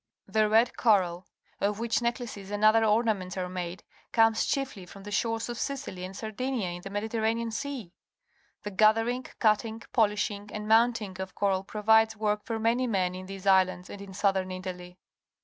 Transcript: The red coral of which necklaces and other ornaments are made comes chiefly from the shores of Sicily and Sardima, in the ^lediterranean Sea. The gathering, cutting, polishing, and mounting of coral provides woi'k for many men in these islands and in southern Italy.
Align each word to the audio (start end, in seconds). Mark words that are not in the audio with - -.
The 0.27 0.49
red 0.49 0.75
coral 0.77 1.27
of 1.59 1.77
which 1.77 2.01
necklaces 2.01 2.49
and 2.49 2.65
other 2.65 2.83
ornaments 2.83 3.37
are 3.37 3.47
made 3.47 3.83
comes 4.11 4.47
chiefly 4.47 4.87
from 4.87 5.03
the 5.03 5.11
shores 5.11 5.47
of 5.47 5.59
Sicily 5.59 6.03
and 6.03 6.15
Sardima, 6.15 6.75
in 6.77 6.81
the 6.81 6.89
^lediterranean 6.89 7.53
Sea. 7.53 7.93
The 8.63 8.71
gathering, 8.71 9.27
cutting, 9.37 9.83
polishing, 9.93 10.49
and 10.51 10.67
mounting 10.67 11.21
of 11.21 11.35
coral 11.35 11.63
provides 11.63 12.15
woi'k 12.15 12.43
for 12.45 12.57
many 12.57 12.87
men 12.87 13.13
in 13.13 13.27
these 13.27 13.45
islands 13.45 13.91
and 13.91 14.01
in 14.01 14.11
southern 14.15 14.49
Italy. 14.49 14.97